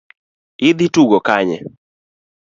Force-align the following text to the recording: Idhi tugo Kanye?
Idhi 0.69 0.87
tugo 0.95 1.15
Kanye? 1.27 1.57